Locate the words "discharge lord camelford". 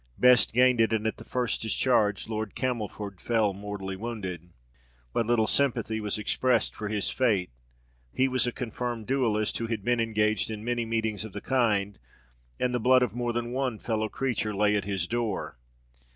1.61-3.21